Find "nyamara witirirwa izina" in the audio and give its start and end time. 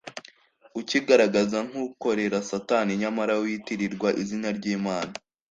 3.01-4.49